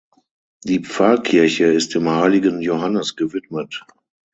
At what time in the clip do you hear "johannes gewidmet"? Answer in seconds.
2.59-3.85